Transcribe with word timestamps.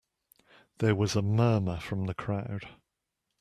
There 0.79 0.95
was 0.95 1.15
a 1.15 1.21
murmur 1.21 1.77
from 1.79 2.05
the 2.07 2.15
crowd. 2.15 2.65